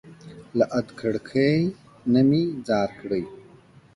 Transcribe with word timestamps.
له 0.57 0.65
ادکړکۍ 0.79 1.57
نه 2.13 2.21
مي 2.29 2.43
ځار 2.67 2.89
کړى 2.99 3.23